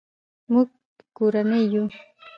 مونږ 0.51 0.69
کورنۍ 1.17 1.63
یو 1.73 1.83